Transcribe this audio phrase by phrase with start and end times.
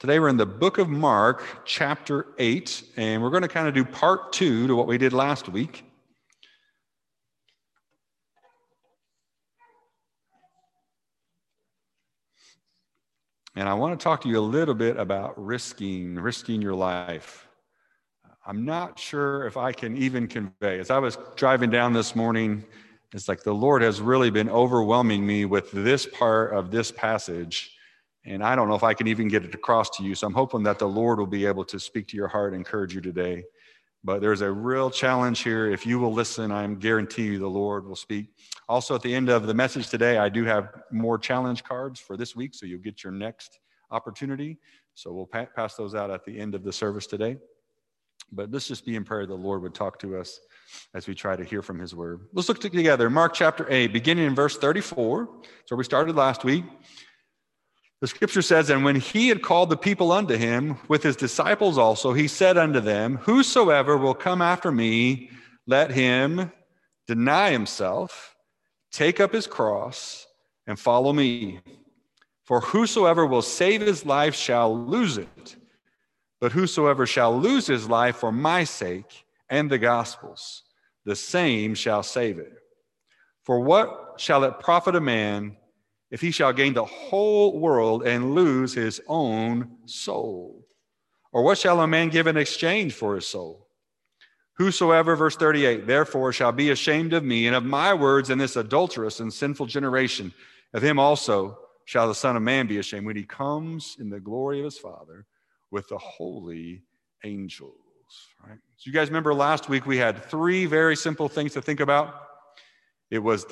[0.00, 3.74] Today we're in the book of Mark, chapter 8, and we're going to kind of
[3.74, 5.84] do part two to what we did last week.
[13.54, 17.46] And I want to talk to you a little bit about risking, risking your life.
[18.46, 20.78] I'm not sure if I can even convey.
[20.78, 22.64] As I was driving down this morning,
[23.12, 27.76] it's like the Lord has really been overwhelming me with this part of this passage
[28.24, 30.14] and I don't know if I can even get it across to you.
[30.14, 32.94] So I'm hoping that the Lord will be able to speak to your heart encourage
[32.94, 33.44] you today.
[34.02, 35.70] But there's a real challenge here.
[35.70, 38.28] If you will listen, I am guarantee you the Lord will speak.
[38.68, 42.16] Also, at the end of the message today, I do have more challenge cards for
[42.16, 42.54] this week.
[42.54, 43.58] So you'll get your next
[43.90, 44.58] opportunity.
[44.94, 47.36] So we'll pa- pass those out at the end of the service today.
[48.32, 50.40] But let's just be in prayer the Lord would talk to us
[50.94, 52.26] as we try to hear from his word.
[52.32, 53.10] Let's look together.
[53.10, 55.28] Mark chapter 8, beginning in verse 34.
[55.66, 56.64] So we started last week.
[58.00, 61.76] The scripture says, And when he had called the people unto him, with his disciples
[61.76, 65.30] also, he said unto them, Whosoever will come after me,
[65.66, 66.50] let him
[67.06, 68.34] deny himself,
[68.90, 70.26] take up his cross,
[70.66, 71.60] and follow me.
[72.44, 75.56] For whosoever will save his life shall lose it,
[76.40, 80.62] but whosoever shall lose his life for my sake and the gospel's,
[81.04, 82.54] the same shall save it.
[83.44, 85.56] For what shall it profit a man?
[86.10, 90.66] If he shall gain the whole world and lose his own soul?
[91.32, 93.68] Or what shall a man give in exchange for his soul?
[94.54, 98.56] Whosoever, verse 38, therefore shall be ashamed of me and of my words in this
[98.56, 100.34] adulterous and sinful generation,
[100.74, 104.20] of him also shall the Son of Man be ashamed when he comes in the
[104.20, 105.24] glory of his Father
[105.70, 106.82] with the holy
[107.24, 107.74] angels.
[108.46, 108.58] Right?
[108.76, 112.14] So you guys remember last week we had three very simple things to think about.
[113.10, 113.46] It was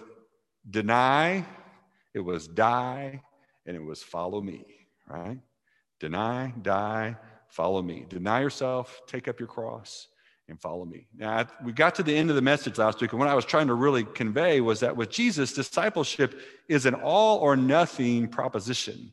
[0.69, 1.45] deny,
[2.19, 3.23] it was die
[3.65, 4.65] and it was follow me,
[5.09, 5.39] right?
[6.01, 7.17] Deny, die,
[7.49, 8.05] follow me.
[8.09, 10.09] Deny yourself, take up your cross,
[10.49, 11.07] and follow me.
[11.17, 13.45] Now, we got to the end of the message last week, and what I was
[13.45, 19.13] trying to really convey was that with Jesus, discipleship is an all or nothing proposition.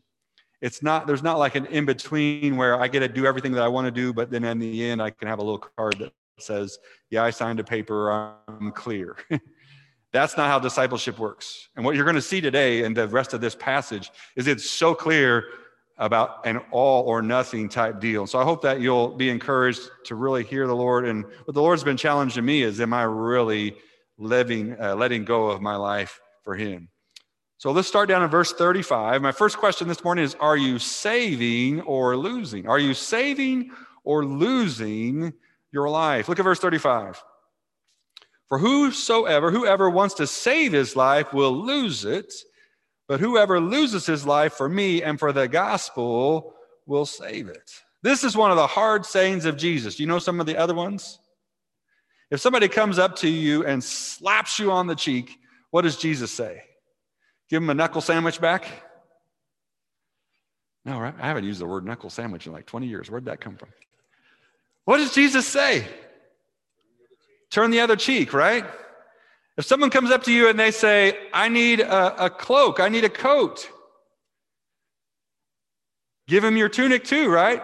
[0.61, 3.63] It's not, there's not like an in between where I get to do everything that
[3.63, 5.99] I want to do, but then in the end, I can have a little card
[5.99, 6.79] that says,
[7.09, 9.16] Yeah, I signed a paper, I'm clear.
[10.15, 11.67] That's not how discipleship works.
[11.75, 14.69] And what you're going to see today in the rest of this passage is it's
[14.69, 15.43] so clear
[15.97, 18.25] about an all or nothing type deal.
[18.25, 21.05] So I hope that you'll be encouraged to really hear the Lord.
[21.05, 23.75] And what the Lord's been challenging me is, am I really
[24.17, 26.87] living, uh, letting go of my life for Him?
[27.57, 29.21] So let's start down in verse 35.
[29.21, 32.69] My first question this morning is Are you saving or losing?
[32.69, 33.71] Are you saving
[34.05, 35.33] or losing
[35.73, 36.29] your life?
[36.29, 37.21] Look at verse 35.
[38.50, 42.33] For whosoever, whoever wants to save his life will lose it,
[43.07, 46.53] but whoever loses his life for me and for the gospel
[46.85, 47.72] will save it.
[48.03, 50.00] This is one of the hard sayings of Jesus.
[50.00, 51.19] You know some of the other ones?
[52.29, 55.39] If somebody comes up to you and slaps you on the cheek,
[55.72, 56.61] what does Jesus say?
[57.50, 58.66] Give him a knuckle sandwich back?
[60.84, 61.16] No, right?
[61.19, 63.09] I haven't used the word knuckle sandwich in like 20 years.
[63.09, 63.69] Where'd that come from?
[64.85, 65.88] What does Jesus say?
[67.55, 68.66] Turn the other cheek, right?
[69.55, 72.89] If someone comes up to you and they say, I need a, a cloak, I
[72.89, 73.69] need a coat,
[76.27, 77.63] give them your tunic too, right?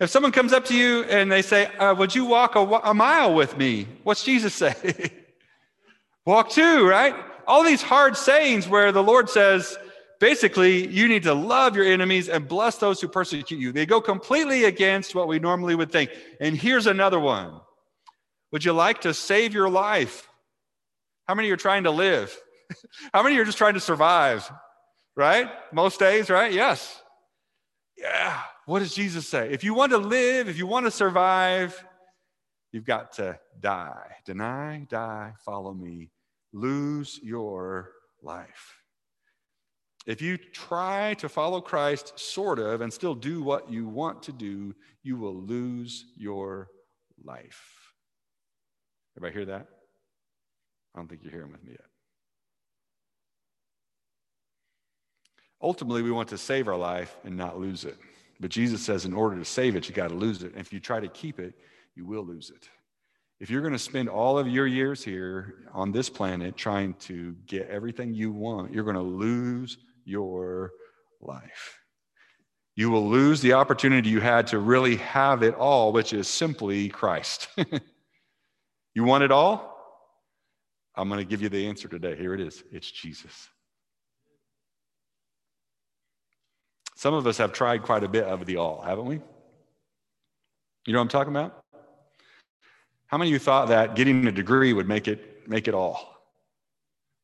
[0.00, 2.92] If someone comes up to you and they say, uh, Would you walk a, a
[2.92, 3.86] mile with me?
[4.02, 4.74] What's Jesus say?
[6.26, 7.14] walk two, right?
[7.46, 9.78] All these hard sayings where the Lord says,
[10.18, 13.70] basically, you need to love your enemies and bless those who persecute you.
[13.70, 16.10] They go completely against what we normally would think.
[16.40, 17.60] And here's another one
[18.52, 20.28] would you like to save your life?
[21.26, 22.36] How many are trying to live?
[23.14, 24.50] How many are just trying to survive?
[25.16, 25.48] Right?
[25.72, 26.52] Most days, right?
[26.52, 27.02] Yes.
[27.96, 28.40] Yeah.
[28.66, 29.50] What does Jesus say?
[29.52, 31.84] If you want to live, if you want to survive,
[32.72, 34.16] you've got to die.
[34.24, 36.10] Deny, die, follow me.
[36.52, 38.78] Lose your life.
[40.06, 44.32] If you try to follow Christ, sort of, and still do what you want to
[44.32, 46.68] do, you will lose your
[47.22, 47.89] life.
[49.16, 49.66] Everybody hear that?
[50.94, 51.86] I don't think you're hearing with me yet.
[55.62, 57.98] Ultimately, we want to save our life and not lose it.
[58.40, 60.52] But Jesus says, in order to save it, you got to lose it.
[60.52, 61.54] And if you try to keep it,
[61.94, 62.68] you will lose it.
[63.38, 67.34] If you're going to spend all of your years here on this planet trying to
[67.46, 70.72] get everything you want, you're going to lose your
[71.20, 71.78] life.
[72.76, 76.88] You will lose the opportunity you had to really have it all, which is simply
[76.88, 77.48] Christ.
[78.94, 79.70] You want it all?
[80.94, 82.16] I'm going to give you the answer today.
[82.16, 83.48] Here it is it's Jesus.
[86.96, 89.20] Some of us have tried quite a bit of the all, haven't we?
[90.86, 91.64] You know what I'm talking about?
[93.06, 96.10] How many of you thought that getting a degree would make it make it all?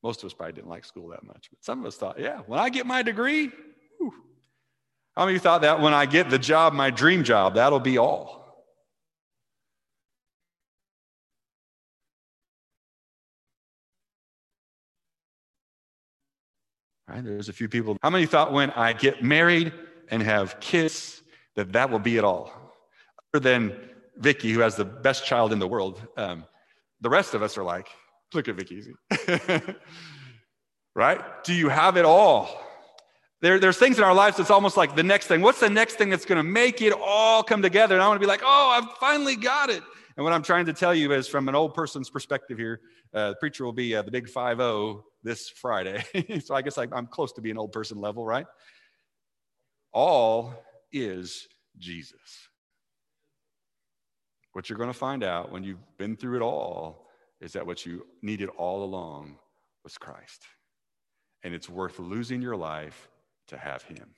[0.03, 2.39] Most of us probably didn't like school that much, but some of us thought, yeah,
[2.47, 3.51] when I get my degree,
[3.99, 4.15] whew.
[5.17, 7.81] how many of you thought that when I get the job, my dream job, that'll
[7.81, 8.46] be all?
[17.09, 17.25] Right?
[17.25, 17.97] There's a few people.
[18.03, 19.73] How many thought when I get married
[20.09, 21.23] and have kids
[21.55, 22.51] that that will be it all?
[23.33, 23.77] Other than
[24.17, 26.45] Vicky, who has the best child in the world, um,
[27.01, 27.89] the rest of us are like,
[28.35, 28.83] look at Vicky.
[30.95, 31.45] right?
[31.45, 32.49] Do you have it all?
[33.43, 35.43] There, there's things in our lives that's almost like the next thing.
[35.43, 37.95] What's the next thing that's going to make it all come together?
[37.95, 39.83] And I want to be like, oh, I've finally got it.
[40.17, 42.81] And what I'm trying to tell you is from an old person's perspective here,
[43.13, 46.05] uh, the preacher will be uh, the big 5 0 this Friday.
[46.45, 48.47] so I guess I'm close to being an old person level, right?
[49.93, 50.55] All
[50.93, 52.49] is Jesus.
[54.53, 57.09] What you're going to find out when you've been through it all
[57.41, 59.37] is that what you needed all along
[59.85, 60.47] was Christ.
[61.43, 63.09] And it's worth losing your life
[63.49, 64.15] to have Him.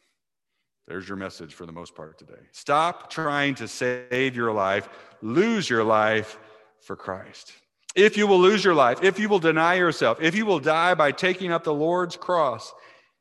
[0.87, 2.41] There's your message for the most part today.
[2.53, 4.89] Stop trying to save your life,
[5.21, 6.39] lose your life
[6.81, 7.53] for Christ.
[7.95, 10.95] If you will lose your life, if you will deny yourself, if you will die
[10.95, 12.73] by taking up the Lord's cross,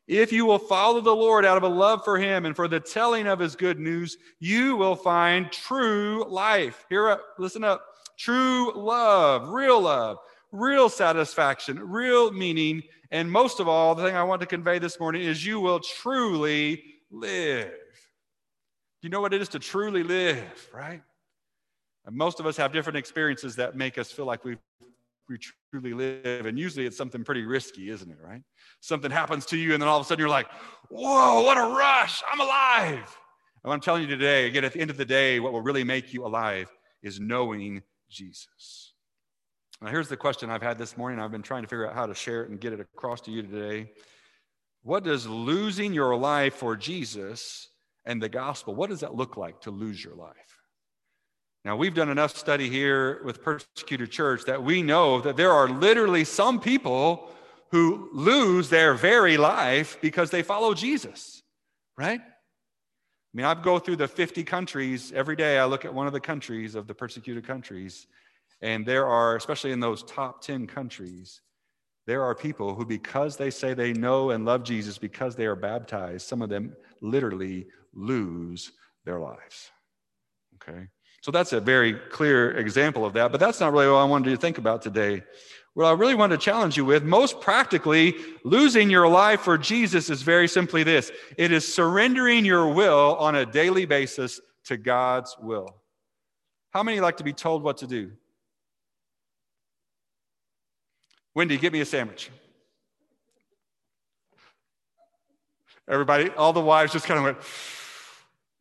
[0.08, 2.80] if you will follow the Lord out of a love for him and for the
[2.80, 6.86] telling of his good news, you will find true life.
[6.90, 7.84] Here up, listen up.
[8.18, 10.18] True love, real love,
[10.52, 15.00] real satisfaction, real meaning, and most of all, the thing I want to convey this
[15.00, 17.72] morning is you will truly live.
[19.02, 21.02] You know what it is to truly live, right?
[22.10, 24.58] Most of us have different experiences that make us feel like we
[25.30, 25.38] we
[25.72, 26.46] truly live.
[26.46, 28.42] And usually it's something pretty risky, isn't it, right?
[28.80, 30.48] Something happens to you, and then all of a sudden you're like,
[30.90, 33.18] whoa, what a rush, I'm alive.
[33.64, 35.84] And I'm telling you today, again, at the end of the day, what will really
[35.84, 36.72] make you alive
[37.04, 38.94] is knowing Jesus.
[39.82, 41.20] Now, here's the question I've had this morning.
[41.20, 43.32] I've been trying to figure out how to share it and get it across to
[43.32, 43.92] you today.
[44.82, 47.70] What does losing your life for Jesus
[48.06, 50.57] and the gospel, what does that look like to lose your life?
[51.68, 55.68] Now, we've done enough study here with persecuted church that we know that there are
[55.68, 57.30] literally some people
[57.72, 61.44] who lose their very life because they follow Jesus,
[61.98, 62.22] right?
[62.22, 65.60] I mean, I go through the 50 countries every day.
[65.60, 68.08] I look at one of the countries of the persecuted countries,
[68.62, 71.42] and there are, especially in those top 10 countries,
[72.06, 75.58] there are people who, because they say they know and love Jesus, because they are
[75.58, 78.72] baptized, some of them literally lose
[79.04, 79.70] their lives.
[80.56, 80.88] Okay?
[81.22, 84.30] So that's a very clear example of that, but that's not really what I wanted
[84.30, 85.24] you to think about today.
[85.74, 90.10] What I really want to challenge you with, most practically, losing your life for Jesus
[90.10, 95.36] is very simply this it is surrendering your will on a daily basis to God's
[95.42, 95.76] will.
[96.72, 98.12] How many like to be told what to do?
[101.36, 102.32] Wendy, get me a sandwich.
[105.88, 107.38] Everybody, all the wives just kind of went,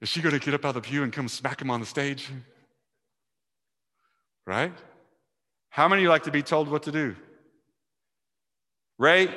[0.01, 1.81] is she going to get up out of the pew and come smack him on
[1.81, 2.29] the stage?
[4.47, 4.73] Right?
[5.71, 7.17] How many like to be told what to do?
[8.99, 9.29] Ray,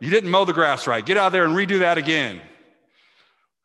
[0.00, 1.04] you didn't mow the grass right.
[1.04, 2.40] Get out there and redo that again.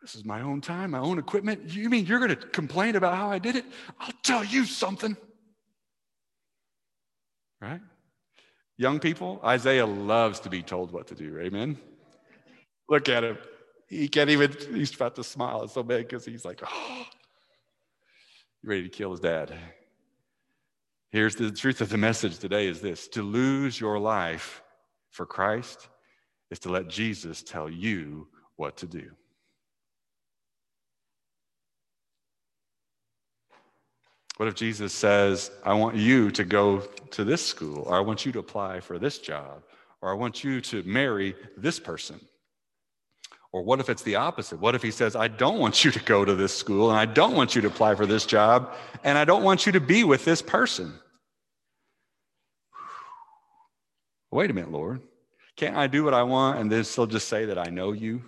[0.02, 1.70] This is my own time, my own equipment.
[1.70, 3.66] You mean you're going to complain about how I did it?
[4.00, 5.16] I'll tell you something.
[7.62, 7.80] Right?
[8.78, 11.40] Young people, Isaiah loves to be told what to do.
[11.40, 11.78] Amen.
[12.90, 13.38] Look at him.
[13.94, 15.64] He can't even, he's about to smile.
[15.64, 17.06] It's so big because he's like, oh,
[18.64, 19.54] ready to kill his dad.
[21.12, 24.64] Here's the truth of the message today is this to lose your life
[25.12, 25.90] for Christ
[26.50, 29.12] is to let Jesus tell you what to do.
[34.38, 36.80] What if Jesus says, I want you to go
[37.12, 39.62] to this school, or I want you to apply for this job,
[40.02, 42.20] or I want you to marry this person?
[43.54, 44.60] Or what if it's the opposite?
[44.60, 47.06] What if he says, I don't want you to go to this school, and I
[47.06, 50.04] don't want you to apply for this job, and I don't want you to be
[50.04, 50.94] with this person?
[54.32, 55.02] Wait a minute, Lord.
[55.56, 58.24] Can't I do what I want and then still just say that I know you?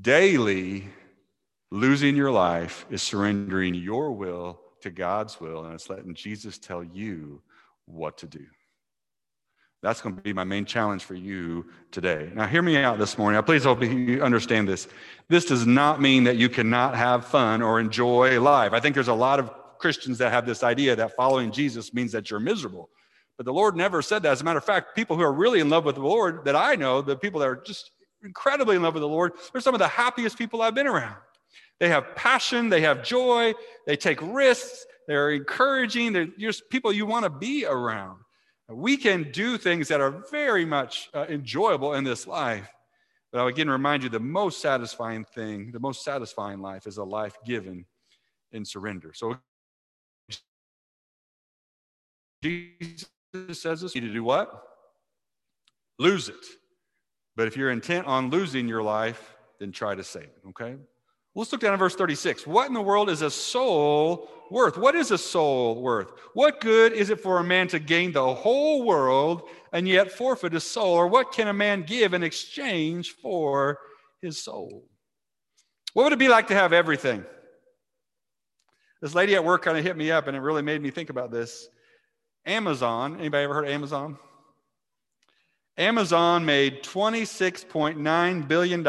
[0.00, 0.88] Daily,
[1.72, 6.84] losing your life is surrendering your will to God's will, and it's letting Jesus tell
[6.84, 7.42] you
[7.86, 8.46] what to do.
[9.82, 12.30] That's going to be my main challenge for you today.
[12.34, 13.36] Now, hear me out this morning.
[13.36, 14.86] I please hope you understand this.
[15.28, 18.72] This does not mean that you cannot have fun or enjoy life.
[18.72, 22.12] I think there's a lot of Christians that have this idea that following Jesus means
[22.12, 22.90] that you're miserable.
[23.36, 24.30] But the Lord never said that.
[24.30, 26.54] As a matter of fact, people who are really in love with the Lord that
[26.54, 27.90] I know, the people that are just
[28.22, 31.16] incredibly in love with the Lord, they're some of the happiest people I've been around.
[31.80, 33.52] They have passion, they have joy,
[33.84, 38.18] they take risks, they're encouraging, they're just people you want to be around.
[38.74, 42.68] We can do things that are very much uh, enjoyable in this life.
[43.30, 47.04] But I'll again remind you the most satisfying thing, the most satisfying life is a
[47.04, 47.86] life given
[48.52, 49.12] in surrender.
[49.14, 49.38] So
[52.42, 53.08] Jesus
[53.52, 54.62] says this, you need to do what?
[55.98, 56.44] Lose it.
[57.36, 60.76] But if you're intent on losing your life, then try to save it, okay?
[61.34, 62.46] Let's look down at verse 36.
[62.46, 64.76] What in the world is a soul worth?
[64.76, 66.12] What is a soul worth?
[66.34, 70.52] What good is it for a man to gain the whole world and yet forfeit
[70.52, 70.92] his soul?
[70.92, 73.78] Or what can a man give in exchange for
[74.20, 74.84] his soul?
[75.94, 77.24] What would it be like to have everything?
[79.00, 81.08] This lady at work kind of hit me up and it really made me think
[81.08, 81.66] about this.
[82.44, 84.18] Amazon, anybody ever heard of Amazon?
[85.78, 88.84] Amazon made $26.9 billion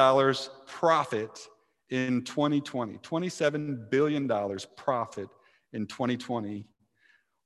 [0.68, 1.48] profit
[1.90, 4.28] in 2020, $27 billion
[4.78, 5.30] profit
[5.74, 6.66] in 2020,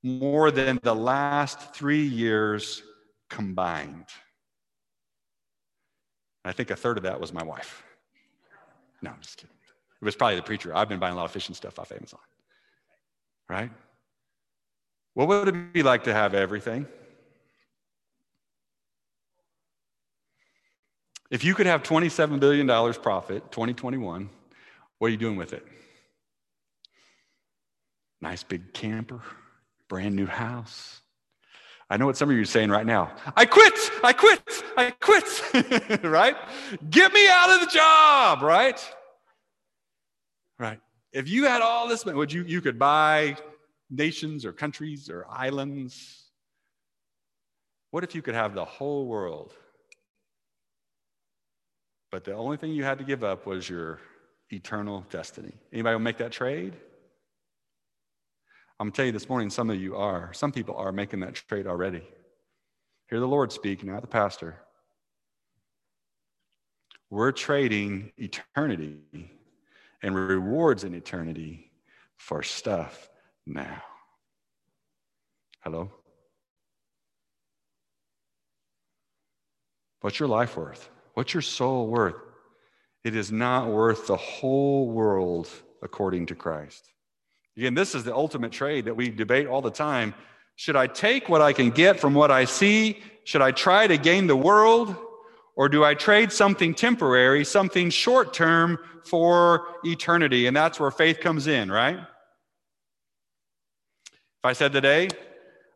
[0.02, 2.82] more than the last three years
[3.28, 4.06] combined.
[6.44, 7.82] I think a third of that was my wife.
[9.02, 9.54] No, I'm just kidding.
[10.00, 10.74] It was probably the preacher.
[10.74, 12.20] I've been buying a lot of fishing stuff off Amazon.
[13.48, 13.70] Right?
[15.14, 16.86] What would it be like to have everything?
[21.30, 24.30] If you could have $27 billion profit, 2021,
[24.98, 25.66] what are you doing with it?
[28.20, 29.20] Nice big camper,
[29.88, 31.00] brand new house.
[31.90, 33.12] I know what some of you are saying right now.
[33.36, 34.42] I quit, I quit,
[34.76, 36.36] I quit, right?
[36.90, 38.94] Get me out of the job, right?
[40.58, 40.80] Right.
[41.12, 43.36] If you had all this, money, would you you could buy
[43.90, 46.24] nations or countries or islands?
[47.90, 49.54] What if you could have the whole world?
[52.10, 54.00] But the only thing you had to give up was your
[54.50, 55.52] eternal destiny.
[55.72, 56.74] Anybody will make that trade?
[58.80, 60.32] I'm gonna tell you this morning, some of you are.
[60.32, 62.02] Some people are making that trade already.
[63.10, 64.56] Hear the Lord speak, not the pastor.
[67.10, 68.98] We're trading eternity
[70.02, 71.70] and rewards in eternity
[72.16, 73.10] for stuff
[73.46, 73.82] now.
[75.60, 75.90] Hello?
[80.00, 80.88] What's your life worth?
[81.18, 82.14] What's your soul worth?
[83.02, 85.48] It is not worth the whole world
[85.82, 86.92] according to Christ.
[87.56, 90.14] Again, this is the ultimate trade that we debate all the time.
[90.54, 93.02] Should I take what I can get from what I see?
[93.24, 94.94] Should I try to gain the world?
[95.56, 100.46] Or do I trade something temporary, something short term for eternity?
[100.46, 101.98] And that's where faith comes in, right?
[104.06, 105.08] If I said today,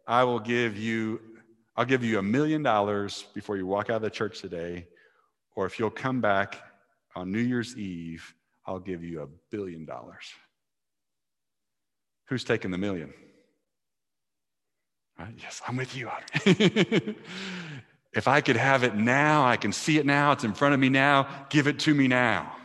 [0.06, 1.20] I will give you,
[1.74, 4.86] I'll give you a million dollars before you walk out of the church today,
[5.54, 6.58] or if you'll come back
[7.14, 8.34] on New Year's Eve,
[8.66, 10.32] I'll give you a billion dollars.
[12.28, 13.12] Who's taking the million?
[15.18, 15.34] Right?
[15.38, 16.10] Yes, I'm with you.
[18.14, 20.80] if I could have it now, I can see it now, it's in front of
[20.80, 22.56] me now, give it to me now.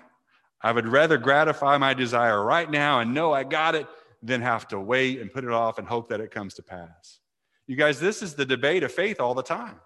[0.62, 3.88] I would rather gratify my desire right now and know I got it
[4.24, 7.20] than have to wait and put it off and hope that it comes to pass.
[7.68, 9.80] You guys, this is the debate of faith all the time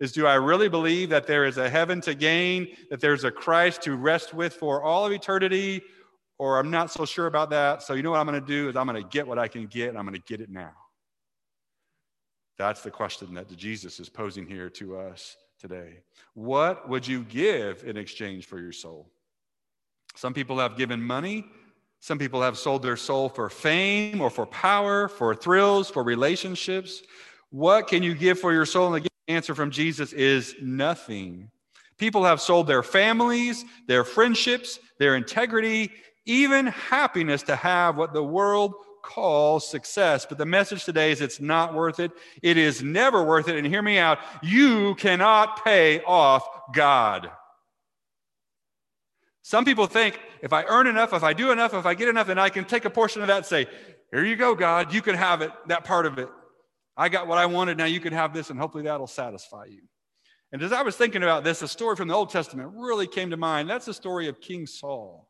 [0.00, 3.30] is do I really believe that there is a heaven to gain, that there's a
[3.30, 5.82] Christ to rest with for all of eternity,
[6.38, 7.82] or I'm not so sure about that.
[7.82, 9.48] So, you know what I'm going to do is I'm going to get what I
[9.48, 10.72] can get, and I'm going to get it now.
[12.58, 16.00] That's the question that Jesus is posing here to us today.
[16.34, 19.10] What would you give in exchange for your soul?
[20.14, 21.44] Some people have given money.
[22.00, 27.02] Some people have sold their soul for fame or for power, for thrills, for relationships.
[27.50, 28.94] What can you give for your soul?
[28.94, 31.50] Again, answer from Jesus is nothing.
[31.98, 35.90] People have sold their families, their friendships, their integrity,
[36.26, 40.26] even happiness to have what the world calls success.
[40.26, 42.10] But the message today is it's not worth it.
[42.42, 43.56] It is never worth it.
[43.56, 47.30] And hear me out you cannot pay off God.
[49.42, 52.26] Some people think if I earn enough, if I do enough, if I get enough,
[52.26, 53.66] then I can take a portion of that and say,
[54.10, 56.28] Here you go, God, you can have it, that part of it.
[56.96, 57.76] I got what I wanted.
[57.76, 59.82] Now you can have this, and hopefully that'll satisfy you.
[60.52, 63.30] And as I was thinking about this, a story from the Old Testament really came
[63.30, 63.68] to mind.
[63.68, 65.28] That's the story of King Saul.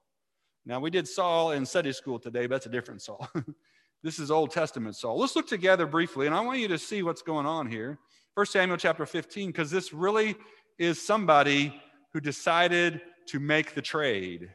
[0.65, 3.29] Now, we did Saul in Sunday school today, but that's a different Saul.
[4.03, 5.19] this is Old Testament Saul.
[5.19, 7.99] Let's look together briefly, and I want you to see what's going on here.
[8.35, 10.37] First Samuel chapter 15, because this really
[10.79, 11.81] is somebody
[12.13, 14.51] who decided to make the trade.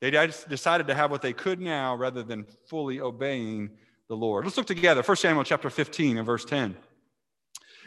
[0.00, 3.70] They decided to have what they could now rather than fully obeying
[4.08, 4.44] the Lord.
[4.44, 5.02] Let's look together.
[5.02, 6.74] 1 Samuel chapter 15 and verse 10.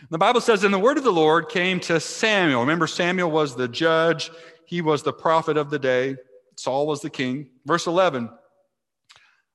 [0.10, 2.62] The Bible says, And the word of the Lord came to Samuel.
[2.62, 4.32] Remember, Samuel was the judge,
[4.66, 6.16] he was the prophet of the day,
[6.56, 7.50] Saul was the king.
[7.66, 8.30] Verse 11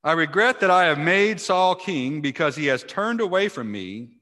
[0.03, 4.19] I regret that I have made Saul king because he has turned away from me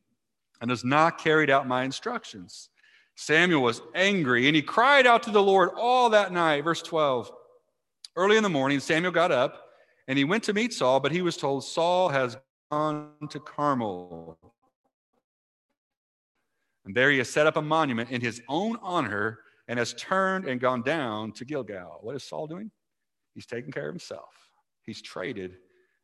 [0.60, 2.68] and has not carried out my instructions.
[3.16, 6.64] Samuel was angry and he cried out to the Lord all that night.
[6.64, 7.30] Verse 12.
[8.16, 9.63] Early in the morning, Samuel got up
[10.06, 12.36] and he went to meet Saul, but he was told, Saul has
[12.70, 14.38] gone to Carmel.
[16.84, 20.46] And there he has set up a monument in his own honor and has turned
[20.46, 21.98] and gone down to Gilgal.
[22.02, 22.70] What is Saul doing?
[23.34, 24.50] He's taking care of himself.
[24.82, 25.56] He's traded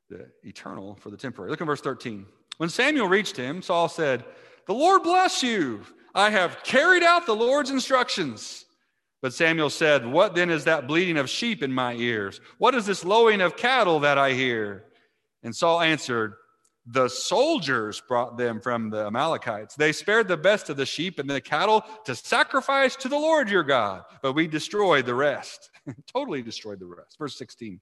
[0.09, 1.50] the eternal for the temporary.
[1.50, 2.25] Look at verse 13.
[2.57, 4.25] When Samuel reached him, Saul said,
[4.66, 5.83] The Lord bless you.
[6.14, 8.64] I have carried out the Lord's instructions.
[9.23, 12.41] But Samuel said, What then is that bleating of sheep in my ears?
[12.59, 14.87] What is this lowing of cattle that I hear?
[15.43, 16.35] And Saul answered,
[16.87, 19.75] The soldiers brought them from the Amalekites.
[19.75, 23.50] They spared the best of the sheep and the cattle to sacrifice to the Lord
[23.50, 25.71] your God, but we destroyed the rest.
[26.12, 27.19] totally destroyed the rest.
[27.19, 27.81] Verse 16.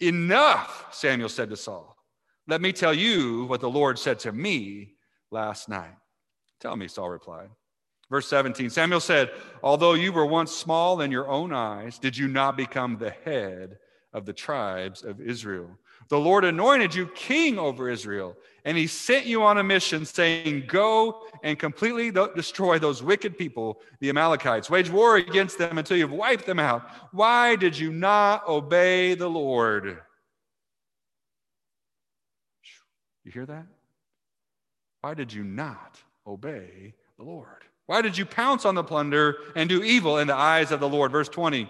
[0.00, 1.94] Enough, Samuel said to Saul.
[2.46, 4.94] Let me tell you what the Lord said to me
[5.30, 5.94] last night.
[6.58, 7.50] Tell me, Saul replied.
[8.10, 9.30] Verse 17 Samuel said,
[9.62, 13.78] Although you were once small in your own eyes, did you not become the head
[14.12, 15.70] of the tribes of Israel?
[16.08, 20.64] The Lord anointed you king over Israel, and he sent you on a mission saying,
[20.66, 24.68] Go and completely destroy those wicked people, the Amalekites.
[24.68, 26.90] Wage war against them until you've wiped them out.
[27.12, 29.98] Why did you not obey the Lord?
[33.22, 33.66] You hear that?
[35.02, 37.64] Why did you not obey the Lord?
[37.90, 40.88] Why did you pounce on the plunder and do evil in the eyes of the
[40.88, 41.10] Lord?
[41.10, 41.68] Verse 20.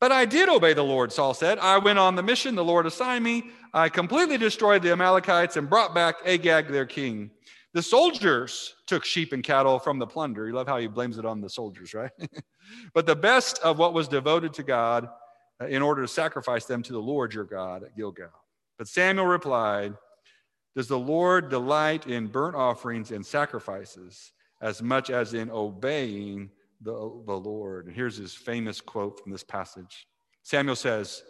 [0.00, 1.58] But I did obey the Lord, Saul said.
[1.58, 3.50] I went on the mission the Lord assigned me.
[3.74, 7.30] I completely destroyed the Amalekites and brought back Agag, their king.
[7.74, 10.46] The soldiers took sheep and cattle from the plunder.
[10.46, 12.10] You love how he blames it on the soldiers, right?
[12.94, 15.10] but the best of what was devoted to God
[15.60, 18.30] uh, in order to sacrifice them to the Lord your God at Gilgal.
[18.78, 19.92] But Samuel replied,
[20.74, 24.32] Does the Lord delight in burnt offerings and sacrifices?
[24.60, 26.92] As much as in obeying the,
[27.26, 27.86] the Lord.
[27.86, 30.06] And here's his famous quote from this passage
[30.42, 31.22] Samuel says,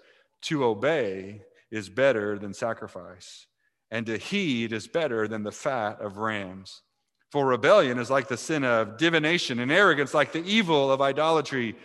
[0.43, 3.47] To obey is better than sacrifice,
[3.91, 6.83] and to heed is better than the fat of rams.
[7.31, 11.77] For rebellion is like the sin of divination, and arrogance like the evil of idolatry.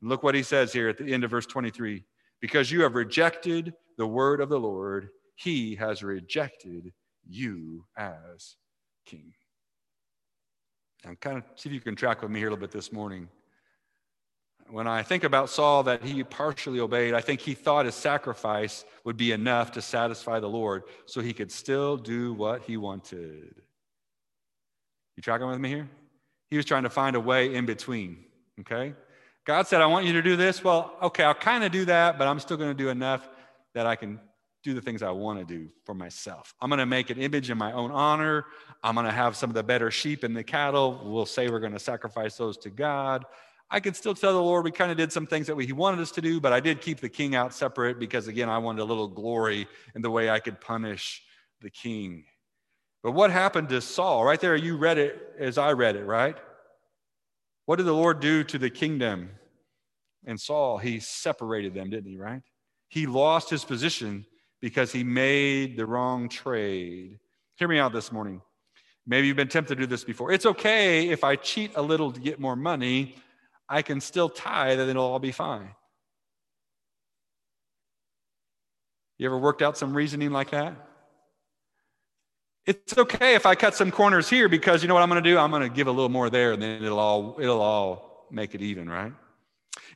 [0.00, 2.02] look what he says here at the end of verse 23
[2.40, 6.92] Because you have rejected the word of the Lord, he has rejected
[7.26, 8.56] you as
[9.04, 9.32] king.
[11.04, 12.92] And kind of see if you can track with me here a little bit this
[12.92, 13.28] morning.
[14.70, 18.84] When I think about Saul that he partially obeyed, I think he thought his sacrifice
[19.04, 23.54] would be enough to satisfy the Lord so he could still do what he wanted.
[25.16, 25.88] You tracking with me here?
[26.50, 28.24] He was trying to find a way in between,
[28.60, 28.94] okay?
[29.44, 30.64] God said, I want you to do this.
[30.64, 33.28] Well, okay, I'll kind of do that, but I'm still going to do enough
[33.74, 34.18] that I can
[34.64, 36.54] do the things I want to do for myself.
[36.60, 38.46] I'm going to make an image in my own honor.
[38.82, 41.00] I'm going to have some of the better sheep and the cattle.
[41.04, 43.24] We'll say we're going to sacrifice those to God.
[43.70, 46.00] I could still tell the Lord we kind of did some things that He wanted
[46.00, 48.82] us to do, but I did keep the king out separate because, again, I wanted
[48.82, 51.22] a little glory in the way I could punish
[51.60, 52.24] the king.
[53.02, 54.24] But what happened to Saul?
[54.24, 56.36] Right there, you read it as I read it, right?
[57.66, 59.30] What did the Lord do to the kingdom?
[60.26, 62.42] And Saul, he separated them, didn't he, right?
[62.88, 64.24] He lost his position
[64.64, 67.18] because he made the wrong trade.
[67.56, 68.40] Hear me out this morning.
[69.06, 70.32] Maybe you've been tempted to do this before.
[70.32, 73.16] It's okay if I cheat a little to get more money.
[73.68, 75.68] I can still tithe and it'll all be fine.
[79.18, 80.74] You ever worked out some reasoning like that?
[82.64, 85.30] It's okay if I cut some corners here because you know what I'm going to
[85.30, 85.36] do?
[85.36, 88.54] I'm going to give a little more there and then it'll all it'll all make
[88.54, 89.12] it even, right?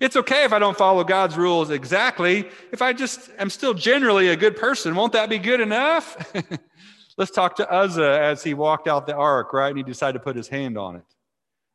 [0.01, 2.49] It's okay if I don't follow God's rules exactly.
[2.73, 6.33] If I just am still generally a good person, won't that be good enough?
[7.19, 9.69] Let's talk to Uzzah as he walked out the ark, right?
[9.69, 11.05] And he decided to put his hand on it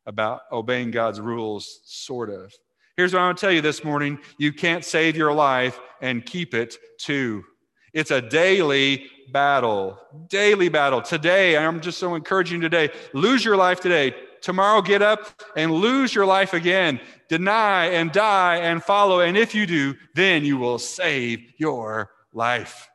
[0.06, 2.52] about obeying God's rules, sort of.
[2.96, 6.24] Here's what I want to tell you this morning you can't save your life and
[6.24, 7.44] keep it too.
[7.92, 11.00] It's a daily battle, daily battle.
[11.00, 12.90] Today, I'm just so encouraging today.
[13.12, 14.14] Lose your life today.
[14.44, 17.00] Tomorrow, get up and lose your life again.
[17.30, 19.20] Deny and die and follow.
[19.20, 22.90] And if you do, then you will save your life.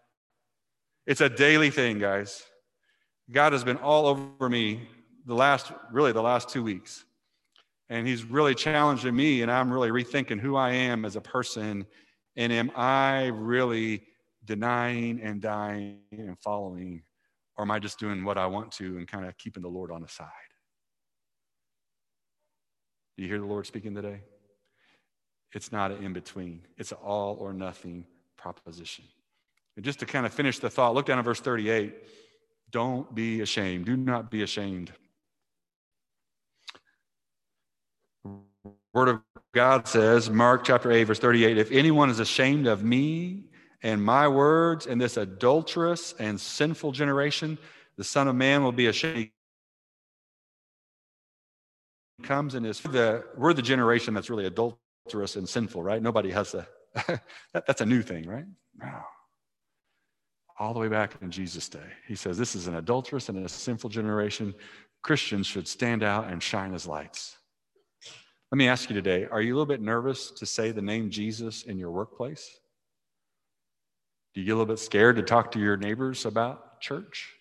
[1.07, 2.43] It's a daily thing, guys.
[3.31, 4.87] God has been all over me
[5.25, 7.03] the last, really, the last two weeks.
[7.89, 11.87] And He's really challenging me, and I'm really rethinking who I am as a person.
[12.35, 14.03] And am I really
[14.45, 17.01] denying and dying and following?
[17.57, 19.89] Or am I just doing what I want to and kind of keeping the Lord
[19.89, 20.27] on the side?
[23.19, 24.21] Do you hear the Lord speaking today?
[25.51, 28.05] It's not an in between, it's an all or nothing
[28.37, 29.03] proposition.
[29.75, 31.95] And just to kind of finish the thought, look down at verse 38.
[32.71, 33.87] Don't be ashamed.
[33.87, 34.93] Do not be ashamed.
[38.93, 39.19] Word of
[39.53, 43.49] God says, Mark chapter 8, verse 38, if anyone is ashamed of me
[43.83, 47.57] and my words in this adulterous and sinful generation,
[47.97, 49.31] the Son of Man will be ashamed.
[52.23, 56.01] Comes in his the we're the generation that's really adulterous and sinful, right?
[56.01, 56.67] Nobody has a
[57.07, 58.45] that, that's a new thing, right?
[58.81, 59.05] Wow.
[60.59, 61.79] All the way back in Jesus' day.
[62.07, 64.53] He says, This is an adulterous and a sinful generation.
[65.01, 67.37] Christians should stand out and shine as lights.
[68.51, 71.09] Let me ask you today are you a little bit nervous to say the name
[71.09, 72.59] Jesus in your workplace?
[74.33, 77.33] Do you get a little bit scared to talk to your neighbors about church?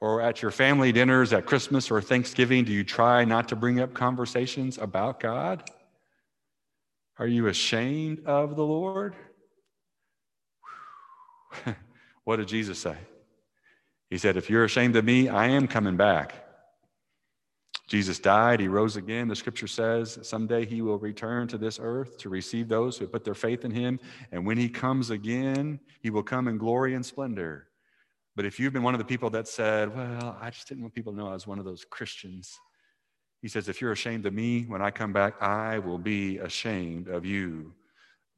[0.00, 3.80] Or at your family dinners at Christmas or Thanksgiving, do you try not to bring
[3.80, 5.68] up conversations about God?
[7.18, 9.16] Are you ashamed of the Lord?
[12.24, 12.96] what did Jesus say?
[14.08, 16.44] He said, If you're ashamed of me, I am coming back.
[17.88, 19.28] Jesus died, he rose again.
[19.28, 23.24] The scripture says someday he will return to this earth to receive those who put
[23.24, 23.98] their faith in him.
[24.30, 27.67] And when he comes again, he will come in glory and splendor.
[28.38, 30.94] But if you've been one of the people that said, Well, I just didn't want
[30.94, 32.56] people to know I was one of those Christians,
[33.42, 37.08] he says, If you're ashamed of me when I come back, I will be ashamed
[37.08, 37.74] of you.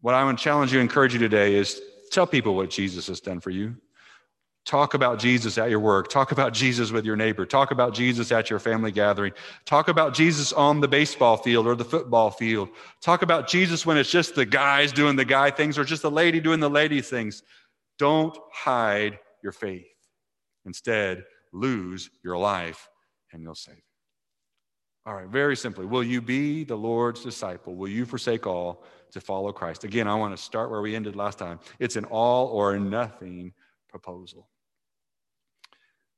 [0.01, 3.21] What I want to challenge you, encourage you today is tell people what Jesus has
[3.21, 3.77] done for you.
[4.65, 6.09] Talk about Jesus at your work.
[6.09, 7.45] Talk about Jesus with your neighbor.
[7.45, 9.35] Talk about Jesus at your family gathering.
[9.67, 12.71] Talk about Jesus on the baseball field or the football field.
[13.03, 16.11] Talk about Jesus when it's just the guys doing the guy things or just the
[16.11, 17.43] lady doing the lady things.
[17.99, 19.90] Don't hide your faith.
[20.67, 22.89] Instead, lose your life
[23.33, 23.85] and you'll save it.
[25.07, 27.75] All right, very simply, will you be the Lord's disciple?
[27.75, 29.85] Will you forsake all to follow Christ?
[29.85, 31.59] Again, I want to start where we ended last time.
[31.79, 33.55] It's an all or nothing
[33.89, 34.49] proposal.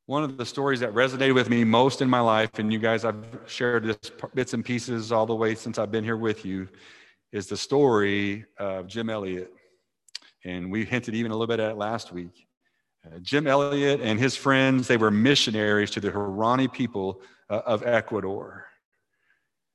[0.07, 3.05] One of the stories that resonated with me most in my life, and you guys,
[3.05, 6.68] I've shared this bits and pieces all the way since I've been here with you,
[7.31, 9.55] is the story of Jim Elliot.
[10.44, 12.48] And we hinted even a little bit at it last week.
[13.04, 17.84] Uh, Jim Elliot and his friends, they were missionaries to the Huaorani people uh, of
[17.84, 18.66] Ecuador.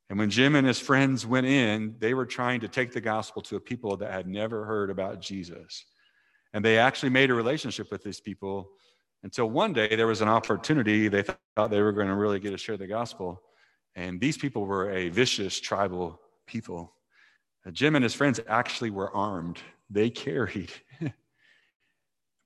[0.10, 3.42] And when Jim and his friends went in, they were trying to take the gospel
[3.44, 5.86] to a people that had never heard about Jesus.
[6.54, 8.70] And they actually made a relationship with these people
[9.24, 11.10] until one day there was an opportunity.
[11.10, 13.42] They thought they were going to really get to share the gospel.
[13.96, 16.94] And these people were a vicious tribal people.
[17.66, 19.60] Uh, Jim and his friends actually were armed,
[19.90, 20.72] they carried.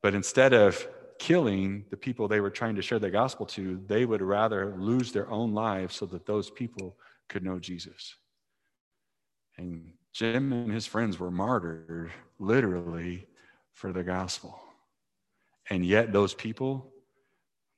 [0.02, 0.88] But instead of
[1.20, 5.12] killing the people they were trying to share the gospel to, they would rather lose
[5.12, 6.98] their own lives so that those people
[7.30, 8.16] could know Jesus.
[9.58, 13.28] And Jim and his friends were martyred literally
[13.74, 14.60] for the gospel.
[15.70, 16.92] And yet, those people,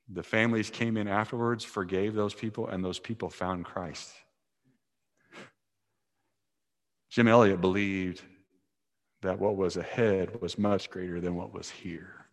[0.09, 4.13] the families came in afterwards, forgave those people, and those people found Christ.
[7.09, 8.23] Jim Elliot believed
[9.23, 12.27] that what was ahead was much greater than what was here.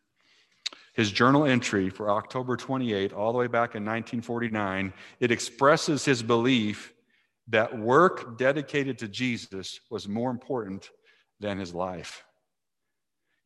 [0.92, 6.22] His journal entry for October 28, all the way back in 1949, it expresses his
[6.22, 6.92] belief
[7.48, 10.90] that work dedicated to Jesus was more important
[11.40, 12.24] than his life.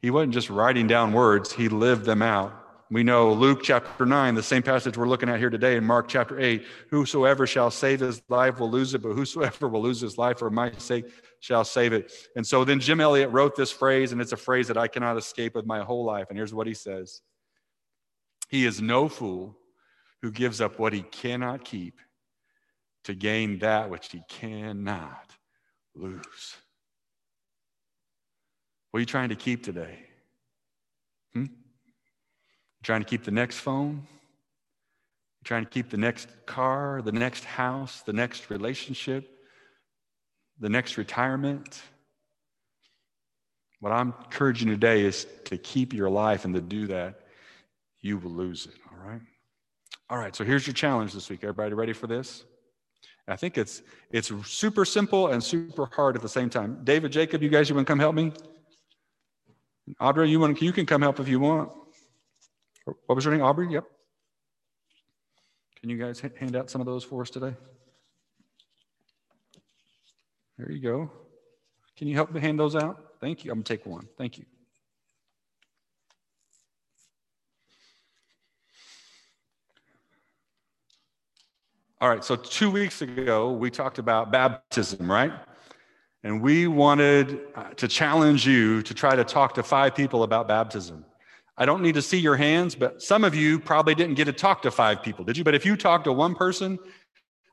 [0.01, 2.64] He wasn't just writing down words, he lived them out.
[2.91, 6.07] We know Luke chapter 9, the same passage we're looking at here today in Mark
[6.07, 10.19] chapter 8 Whosoever shall save his life will lose it, but whosoever will lose his
[10.19, 11.07] life for my sake
[11.41, 12.13] shall save it.
[12.37, 15.17] And so then Jim Elliot wrote this phrase, and it's a phrase that I cannot
[15.17, 16.27] escape with my whole life.
[16.29, 17.23] And here's what he says
[18.51, 19.57] He is no fool
[20.21, 22.01] who gives up what he cannot keep
[23.05, 25.35] to gain that which he cannot
[25.95, 26.57] lose.
[28.91, 30.01] What are you trying to keep today?
[31.33, 31.47] Hmm?
[32.85, 34.07] Trying to keep the next phone?
[35.45, 39.29] Trying to keep the next car, the next house, the next relationship,
[40.61, 41.83] the next retirement?
[43.81, 47.21] What I'm encouraging today is to keep your life, and to do that,
[48.01, 48.75] you will lose it.
[48.91, 49.21] All right?
[50.09, 51.41] All right, so here's your challenge this week.
[51.43, 52.45] Everybody ready for this?
[53.27, 56.81] I think it's it's super simple and super hard at the same time.
[56.85, 58.33] David, Jacob, you guys, you want to come help me?
[60.01, 61.73] Audrey, you want you can come help if you want.
[62.85, 63.43] What was your name?
[63.43, 63.73] Aubrey?
[63.73, 63.85] Yep.
[65.81, 67.55] Can you guys hand out some of those for us today?
[70.59, 71.11] There you go.
[71.97, 72.99] Can you help me hand those out?
[73.21, 73.51] Thank you.
[73.51, 74.07] I'm going to take one.
[74.17, 74.45] Thank you.
[82.01, 85.33] All right, so two weeks ago, we talked about baptism, right?
[86.23, 90.47] And we wanted uh, to challenge you to try to talk to five people about
[90.47, 91.05] baptism.
[91.57, 94.33] I don't need to see your hands, but some of you probably didn't get to
[94.33, 95.45] talk to five people, did you?
[95.45, 96.79] But if you talk to one person,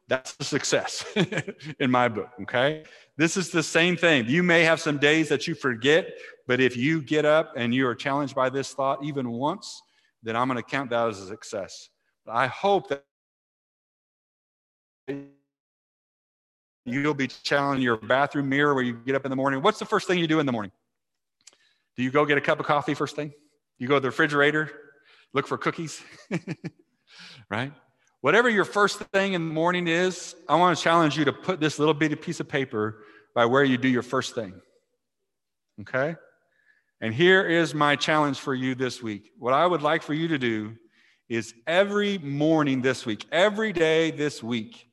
[0.07, 1.05] that's a success
[1.79, 2.83] in my book, okay?
[3.17, 4.25] This is the same thing.
[4.27, 6.09] You may have some days that you forget,
[6.47, 9.81] but if you get up and you are challenged by this thought even once,
[10.23, 11.89] then I'm going to count that as a success.
[12.27, 13.03] I hope that
[16.85, 19.61] you'll be challenging your bathroom mirror where you get up in the morning.
[19.61, 20.71] What's the first thing you do in the morning?
[21.95, 23.31] Do you go get a cup of coffee first thing?
[23.81, 24.69] You go to the refrigerator,
[25.33, 26.03] look for cookies,
[27.49, 27.73] right?
[28.21, 31.59] Whatever your first thing in the morning is, I want to challenge you to put
[31.59, 34.53] this little bitty piece of paper by where you do your first thing.
[35.79, 36.15] Okay?
[37.01, 39.31] And here is my challenge for you this week.
[39.39, 40.75] What I would like for you to do
[41.27, 44.91] is every morning this week, every day this week,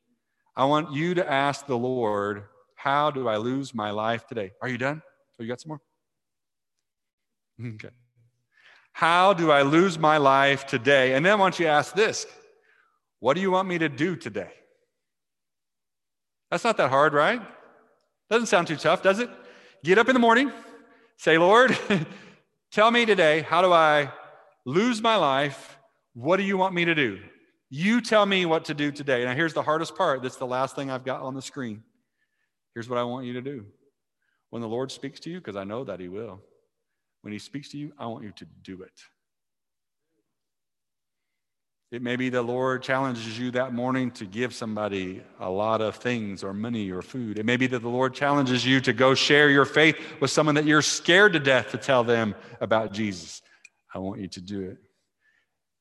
[0.55, 4.49] I want you to ask the Lord, How do I lose my life today?
[4.63, 5.03] Are you done?
[5.39, 5.81] Oh, you got some more?
[7.75, 7.89] Okay.
[8.93, 11.13] How do I lose my life today?
[11.13, 12.25] And then once you ask this
[13.19, 14.51] What do you want me to do today?
[16.51, 17.41] That's not that hard, right?
[18.29, 19.29] Doesn't sound too tough, does it?
[19.83, 20.51] Get up in the morning,
[21.17, 21.77] say, Lord,
[22.71, 24.11] tell me today, how do I
[24.65, 25.77] lose my life?
[26.13, 27.19] What do you want me to do?
[27.69, 29.23] You tell me what to do today.
[29.23, 30.23] Now, here's the hardest part.
[30.23, 31.83] That's the last thing I've got on the screen.
[32.73, 33.65] Here's what I want you to do.
[34.49, 36.41] When the Lord speaks to you, because I know that He will,
[37.21, 38.93] when He speaks to you, I want you to do it.
[41.91, 45.95] It may be the Lord challenges you that morning to give somebody a lot of
[45.95, 47.39] things or money or food.
[47.39, 50.53] It may be that the Lord challenges you to go share your faith with someone
[50.53, 53.41] that you're scared to death to tell them about Jesus.
[53.93, 54.77] I want you to do it.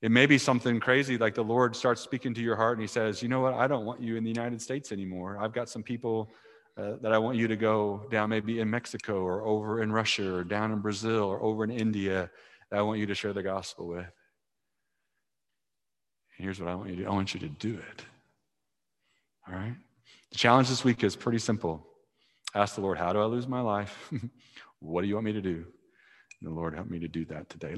[0.00, 2.88] It may be something crazy like the Lord starts speaking to your heart and He
[2.88, 3.52] says, You know what?
[3.52, 5.36] I don't want you in the United States anymore.
[5.38, 6.30] I've got some people
[6.78, 10.32] uh, that I want you to go down maybe in Mexico or over in Russia
[10.32, 12.30] or down in Brazil or over in India
[12.70, 13.98] that I want you to share the gospel with.
[13.98, 14.06] And
[16.44, 18.04] here's what I want you to do I want you to do it.
[19.48, 19.74] All right?
[20.30, 21.84] The challenge this week is pretty simple.
[22.54, 24.12] Ask the Lord, How do I lose my life?
[24.78, 25.64] what do you want me to do?
[26.40, 27.74] And the Lord help me to do that today.